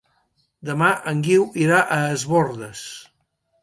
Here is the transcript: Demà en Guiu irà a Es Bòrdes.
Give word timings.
Demà 0.69 0.87
en 1.13 1.23
Guiu 1.29 1.47
irà 1.67 1.85
a 1.85 2.01
Es 2.17 2.27
Bòrdes. 2.35 2.87